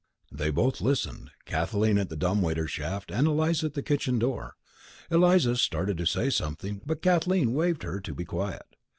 [0.31, 4.55] They both listened, Kathleen at the dumb waiter shaft and Eliza at the kitchen door.
[5.11, 8.65] Eliza started to say something, but Kathleen waved her to be quiet.